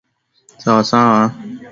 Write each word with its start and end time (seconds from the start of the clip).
Sawa 0.63 0.83
sawa. 0.89 1.21